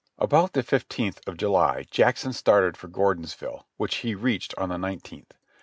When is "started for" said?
2.33-2.87